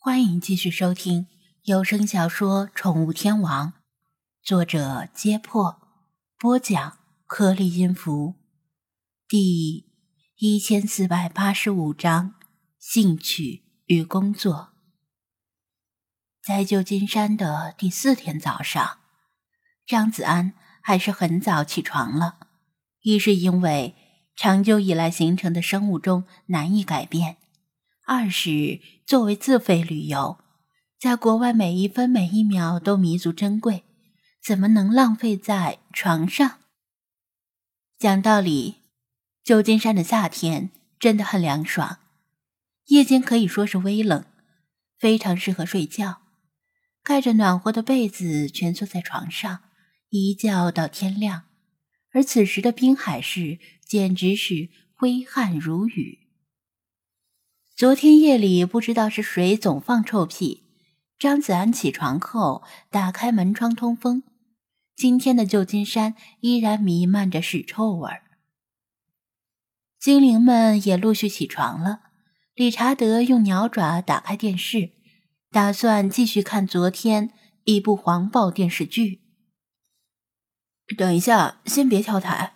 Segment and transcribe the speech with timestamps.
[0.00, 1.26] 欢迎继续收听
[1.64, 3.66] 有声小说《宠物天王》，
[4.44, 5.76] 作者：揭破，
[6.38, 8.36] 播讲：颗粒音符，
[9.26, 9.88] 第
[10.36, 12.34] 一千四百八十五章：
[12.78, 14.68] 兴趣与工作。
[16.40, 18.98] 在旧金山的第四天早上，
[19.84, 22.38] 张子安还是很早起床了，
[23.02, 23.96] 一是因为
[24.36, 27.37] 长久以来形成的生物钟难以改变。
[28.08, 30.38] 二是作为自费旅游，
[30.98, 33.84] 在国外每一分每一秒都弥足珍贵，
[34.42, 36.58] 怎么能浪费在床上？
[37.98, 38.76] 讲道理，
[39.44, 41.98] 旧金山的夏天真的很凉爽，
[42.86, 44.24] 夜间可以说是微冷，
[44.98, 46.22] 非常适合睡觉。
[47.02, 49.60] 盖着暖和的被子蜷缩在床上，
[50.08, 51.42] 一觉到天亮。
[52.14, 56.27] 而此时的滨海市简直是挥汗如雨。
[57.78, 60.64] 昨天夜里不知道是谁总放臭屁。
[61.16, 64.24] 张子安起床后打开门窗通风，
[64.96, 68.24] 今天的旧金山依然弥漫着屎臭味儿。
[70.00, 72.00] 精灵们也陆续起床了。
[72.52, 74.90] 理查德用鸟爪打开电视，
[75.52, 79.20] 打算继续看昨天一部黄暴电视剧。
[80.96, 82.54] 等一下，先别跳台。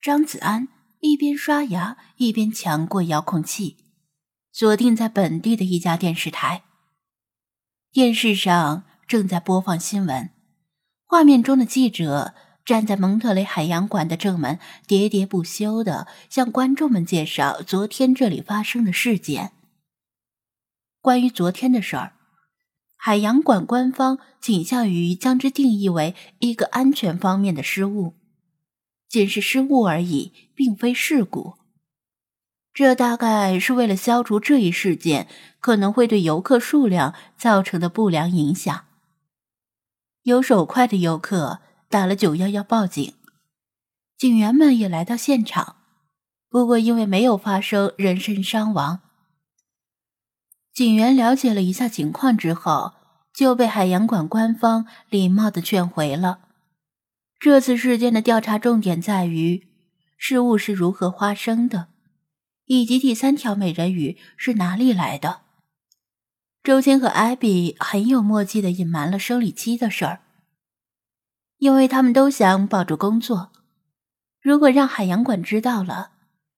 [0.00, 0.68] 张子安。
[1.00, 3.76] 一边刷牙一边抢过遥控器，
[4.52, 6.62] 锁定在本地的一家电视台。
[7.92, 10.30] 电视上正在播放新闻，
[11.06, 19.52] 画面中的记者站在蒙特雷海洋馆的正门，喋喋不休地向观众们介绍昨天这里发生的事件。
[21.00, 22.14] 关于昨天的事儿，
[22.96, 28.14] 海洋馆官方倾向于将之定义为一个安全方面的失误。
[29.08, 31.54] 仅是失误而已，并非事故。
[32.74, 35.28] 这大概是为了消除这一事件
[35.60, 38.84] 可能会对游客数量造成的不良影响。
[40.24, 43.14] 有手快的游客打了九幺幺报警，
[44.18, 45.76] 警员们也来到现场，
[46.50, 49.00] 不过因为没有发生人身伤亡，
[50.74, 52.92] 警员了解了一下情况之后，
[53.32, 56.40] 就被海洋馆官方礼貌的劝回了。
[57.38, 59.68] 这次事件的调查重点在于
[60.16, 61.88] 事物是如何发生的，
[62.64, 65.42] 以及第三条美人鱼是哪里来的。
[66.62, 70.22] 周青和艾比很有默契的隐瞒了生理期的事儿，
[71.58, 73.52] 因为他们都想保住工作。
[74.40, 76.12] 如果让海洋馆知道了，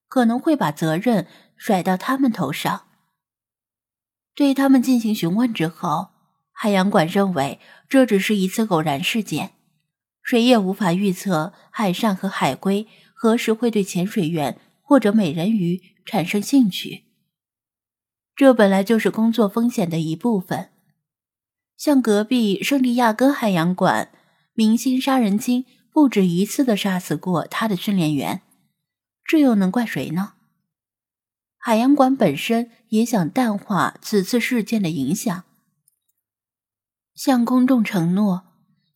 [0.08, 2.86] 可能会把责任甩到他们头上。
[4.34, 6.10] 对他们进行询问之后，
[6.52, 9.57] 海洋馆认为这只是一次偶然事件。
[10.28, 17.04] 谁也无法预测海上和海龟何时会对潜水员或者美人鱼产生兴趣。
[18.36, 20.68] 这本来就是工作风险的一部分。
[21.78, 24.10] 像隔壁圣地亚哥海洋馆，
[24.52, 28.42] 明星杀人鲸不止一次的杀死过他的训练员，
[29.24, 30.34] 这又能怪谁呢？
[31.56, 35.44] 海洋馆本身也想淡化此次事件的影响，
[37.14, 38.47] 向公众承诺。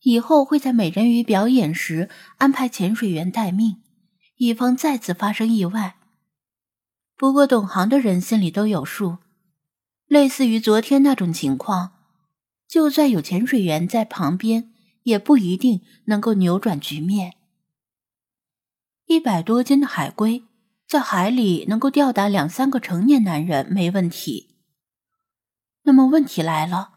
[0.03, 3.81] 以后会在美人鱼表演时安排潜水员待命，
[4.35, 5.97] 以防再次发生意外。
[7.15, 9.19] 不过，懂行的人心里都有数，
[10.07, 11.93] 类似于昨天那种情况，
[12.67, 17.35] 就算有潜水员在旁边，也不一定能够扭转局面。
[19.05, 20.43] 一百多斤的海龟
[20.85, 24.57] 在海里能够吊打两三个成年男人没问题。
[25.83, 26.95] 那么问题来了，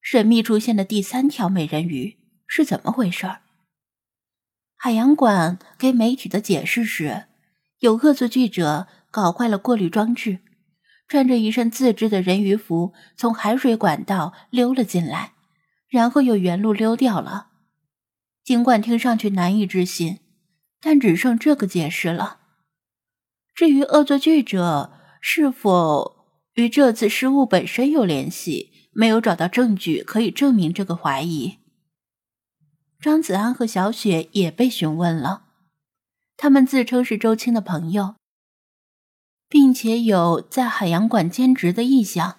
[0.00, 2.21] 神秘出现的第三条美人鱼。
[2.54, 3.26] 是怎么回事？
[4.76, 7.24] 海洋馆给媒体的解释是，
[7.78, 10.40] 有恶作剧者搞坏了过滤装置，
[11.08, 15.32] 穿着一身自制的人鱼服从海水管道溜了进来，
[15.88, 17.52] 然后又原路溜掉了。
[18.44, 20.18] 尽管听上去难以置信，
[20.78, 22.40] 但只剩这个解释了。
[23.54, 24.92] 至于恶作剧者
[25.22, 31.61] 是否与这次失误本身有联系，没有找到证据可以证明这个怀疑。
[33.02, 35.46] 张子安和小雪也被询问了，
[36.36, 38.14] 他们自称是周青的朋友，
[39.48, 42.36] 并且有在海洋馆兼职的意向，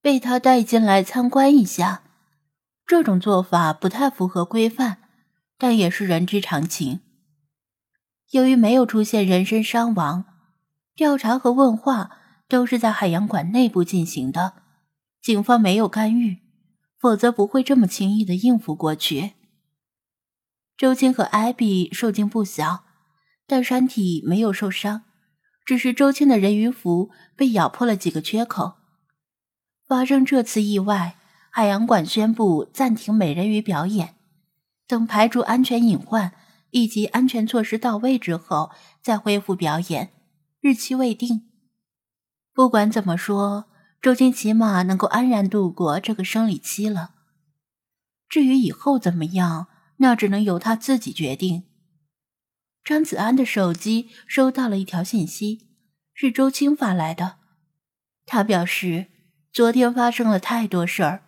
[0.00, 2.04] 被他带进来参观一下。
[2.86, 4.98] 这种做法不太符合规范，
[5.58, 7.00] 但也是人之常情。
[8.30, 10.24] 由于没有出现人身伤亡，
[10.94, 14.62] 调查和问话都是在海洋馆内部进行的，
[15.20, 16.41] 警方没有干预。
[17.02, 19.32] 否则不会这么轻易的应付过去。
[20.76, 22.84] 周青和艾比受惊不小，
[23.46, 25.02] 但身体没有受伤，
[25.66, 28.74] 只只是周青的人鱼服被咬破了几个缺口。
[29.88, 31.16] 发生这次意外，
[31.50, 34.16] 海洋馆宣布暂停美人鱼表演，
[34.86, 36.32] 等排除安全隐患
[36.72, 38.70] 以及安全措施到位之后
[39.00, 40.12] 再恢复表演，
[40.60, 41.48] 日期未定。
[42.52, 43.64] 不管怎么说，
[44.02, 47.14] 周青起码能够安然度过这个生理期了。
[48.28, 49.68] 至于以后怎么样，
[49.98, 51.62] 那只能由他自己决定。
[52.82, 55.68] 张子安的手机收到了一条信息，
[56.12, 57.36] 是周青发来的。
[58.26, 59.06] 他表示，
[59.52, 61.22] 昨天发生了太多事儿，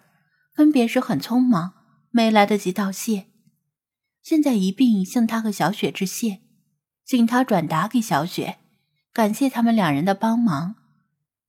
[0.56, 1.74] 分别是很匆忙，
[2.10, 3.26] 没来得及道谢。
[4.20, 6.40] 现在一并向他和小雪致谢，
[7.04, 8.58] 请他转达给小雪，
[9.12, 10.74] 感谢他们两人的帮忙，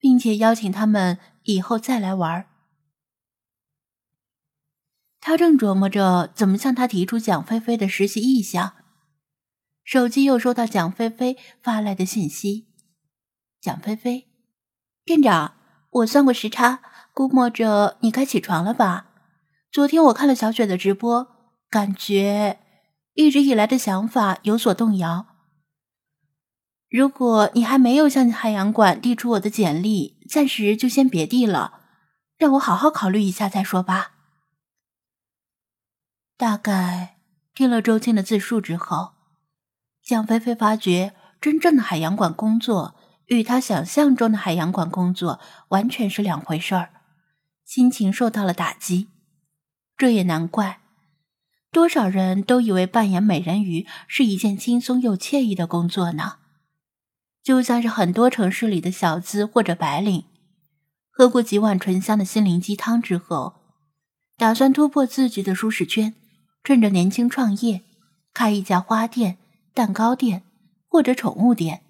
[0.06, 2.46] 并且邀请他们以后再来玩。
[5.20, 8.74] 他正琢磨着怎么向他提出蒋菲菲的实习意向，
[9.84, 12.68] 手机又收到蒋菲菲发来的信息。
[13.60, 14.28] 蒋菲菲，
[15.04, 15.56] 店长，
[15.90, 16.82] 我算过时差，
[17.12, 19.10] 估摸着你该起床了吧？
[19.72, 21.28] 昨天我看了小雪的直播，
[21.68, 22.60] 感觉
[23.16, 25.35] 一直以来的想法有所动摇。
[26.96, 31.82] 如果你还没有向海洋馆递出我的简历，暂时就先别递了，
[32.38, 34.14] 让我好好考虑一下再说吧。
[36.38, 37.18] 大概
[37.54, 39.12] 听了周青的自述之后，
[40.02, 42.96] 蒋菲菲发觉真正的海洋馆工作
[43.26, 46.92] 与她想象中的海洋馆工作完全是两回事儿，
[47.66, 49.10] 心情受到了打击。
[49.98, 50.80] 这也难怪，
[51.74, 56.38] 多少人都以为扮演美人鱼是一件轻松又惬意的工作呢？
[57.46, 60.26] 就像是很多城市里的小资或者白领，
[61.12, 63.54] 喝过几碗醇香的心灵鸡汤之后，
[64.36, 66.16] 打算突破自己的舒适圈。
[66.64, 67.84] 趁着年轻创业，
[68.34, 69.38] 开一家花店、
[69.76, 70.42] 蛋糕店
[70.88, 71.84] 或者宠物店，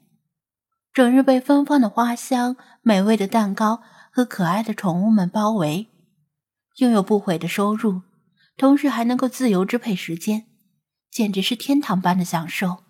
[0.91, 3.81] 整日被芬芳的花香、美味的蛋糕
[4.11, 5.87] 和可爱的宠物们包围，
[6.79, 8.01] 拥有不菲的收入，
[8.57, 10.45] 同时还能够自由支配时间，
[11.09, 12.83] 简直是天堂般的享受。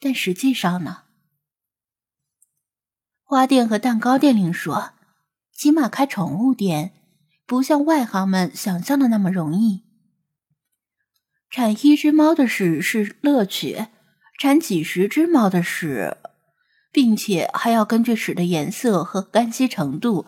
[0.00, 1.02] 但实际上呢，
[3.34, 4.92] 花店和蛋糕店另说，
[5.52, 6.92] 起码开宠物店
[7.44, 9.82] 不像外行们想象的那么容易。
[11.50, 13.88] 产一只猫的事是乐趣，
[14.38, 16.18] 产几十只猫的事，
[16.92, 20.26] 并且还要根据屎的颜色和干稀程度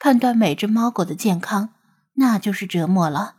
[0.00, 1.74] 判断每只猫狗的健康，
[2.14, 3.36] 那就是折磨了。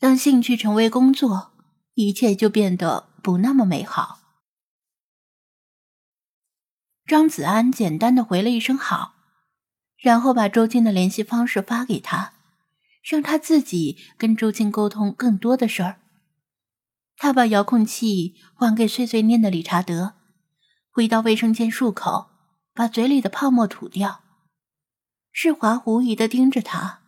[0.00, 1.52] 当兴趣成为工作，
[1.94, 4.15] 一切就变得不那么美好。
[7.06, 9.14] 张子安简单的回了一声好，
[9.96, 12.32] 然后把周静的联系方式发给他。
[13.08, 16.00] 让他自己跟周青沟通更多的事儿。
[17.16, 20.14] 他把遥控器还给碎碎念的理查德，
[20.90, 22.30] 回到卫生间漱口，
[22.74, 24.22] 把嘴里的泡沫吐掉。
[25.30, 26.98] 世华狐疑的盯着他：“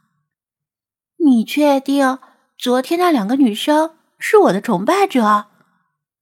[1.27, 2.21] 你确定
[2.57, 5.47] 昨天那两个女生是我的崇拜者？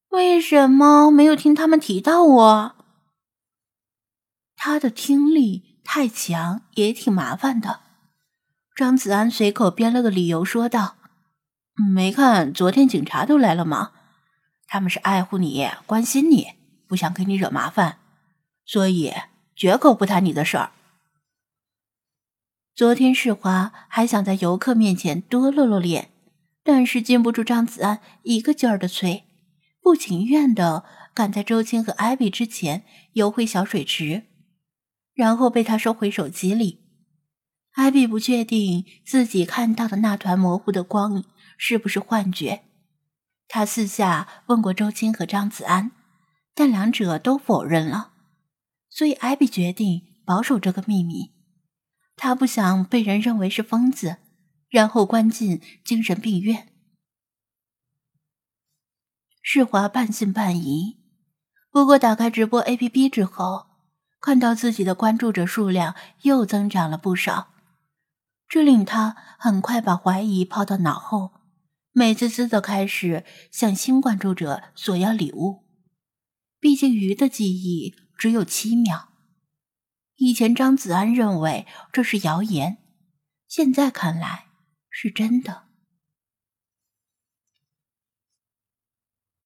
[0.08, 2.75] 为什么没有听他们提到我？”
[4.56, 7.80] 他的听力太强，也挺麻烦的。
[8.74, 10.96] 张子安随口编了个理由，说道
[11.94, 13.92] ：“没看昨天警察都来了吗？
[14.66, 16.48] 他们是爱护你、关心你，
[16.88, 17.98] 不想给你惹麻烦，
[18.64, 19.12] 所以
[19.54, 20.72] 绝口不谈你的事儿。”
[22.74, 26.10] 昨天世华还想在游客面前多露露脸，
[26.62, 29.24] 但是禁不住张子安一个劲儿的催，
[29.80, 30.84] 不情愿的
[31.14, 34.24] 赶在周青和艾比之前游回小水池，
[35.16, 36.84] 然后被他收回手机里。
[37.72, 41.24] 艾比不确定自己看到的那团模糊的光
[41.58, 42.62] 是不是幻觉，
[43.48, 45.90] 他私下问过周青和张子安，
[46.54, 48.12] 但两者都否认了，
[48.88, 51.32] 所以艾比决定保守这个秘密。
[52.14, 54.16] 他不想被人认为是疯子，
[54.70, 56.68] 然后关进精神病院。
[59.42, 60.96] 世华半信半疑，
[61.70, 63.65] 不过打开直播 APP 之后，
[64.26, 67.54] 看到自己的关注者数量又增长了不少。
[68.48, 71.30] 这令他很快把怀疑抛到脑后，
[71.92, 75.64] 美滋滋的开始向新关注者索要礼物。
[76.58, 79.10] 毕竟鱼的记忆只有七秒，
[80.16, 82.78] 以前张子安认为这是谣言，
[83.46, 84.46] 现在看来
[84.90, 85.65] 是真的。